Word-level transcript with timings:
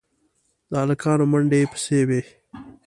د 0.69 0.71
هلکانو 0.81 1.23
منډې 1.31 1.61
پسې 1.71 1.99
وې. 2.07 2.21